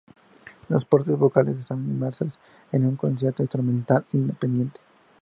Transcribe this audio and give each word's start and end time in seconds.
Las 0.67 0.83
partes 0.83 1.15
vocales 1.15 1.59
están 1.59 1.77
inmersas 1.87 2.39
en 2.71 2.87
un 2.87 2.95
concierto 2.95 3.43
instrumental 3.43 4.03
independiente. 4.13 4.81